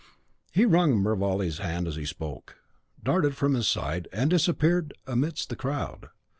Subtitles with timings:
[0.51, 2.57] '"He wrung Mervale's hand as he spoke,
[3.03, 6.09] darted from his side, and disappeared amidst the crowd.